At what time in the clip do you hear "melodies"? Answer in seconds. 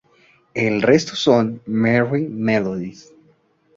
2.27-3.13